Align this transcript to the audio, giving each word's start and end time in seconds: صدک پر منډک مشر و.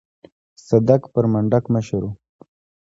صدک 0.67 1.01
پر 1.13 1.25
منډک 1.31 1.63
مشر 1.73 2.01
و. 2.05 2.11